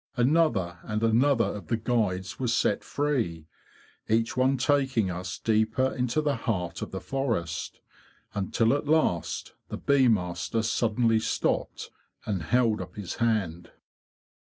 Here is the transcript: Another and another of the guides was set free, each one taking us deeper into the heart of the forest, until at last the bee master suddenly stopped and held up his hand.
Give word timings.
Another 0.17 0.79
and 0.81 1.03
another 1.03 1.45
of 1.45 1.67
the 1.67 1.77
guides 1.77 2.39
was 2.39 2.55
set 2.55 2.83
free, 2.83 3.45
each 4.09 4.35
one 4.35 4.57
taking 4.57 5.11
us 5.11 5.37
deeper 5.37 5.91
into 5.93 6.21
the 6.23 6.37
heart 6.37 6.81
of 6.81 6.89
the 6.89 6.99
forest, 6.99 7.81
until 8.33 8.73
at 8.73 8.87
last 8.87 9.53
the 9.69 9.77
bee 9.77 10.07
master 10.07 10.63
suddenly 10.63 11.19
stopped 11.19 11.91
and 12.25 12.41
held 12.41 12.81
up 12.81 12.95
his 12.95 13.17
hand. 13.17 13.69